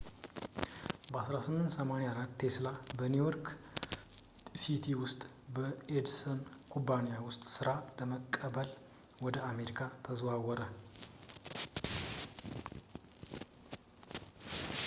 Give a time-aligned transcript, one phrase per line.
[1.13, 2.67] በ 1884 ቴስላ
[2.99, 3.45] በኒው ዮርክ
[4.61, 5.21] ሲቲ ውስጥ
[5.57, 6.39] በኤዲሰን
[6.75, 8.71] ኩባንያ ውስጥ ሥራ ለመቀበል
[9.27, 10.61] ወደ አሜሪካ ተዛወረ